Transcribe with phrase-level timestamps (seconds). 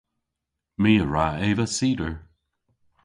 [0.81, 2.13] My a wra eva cider.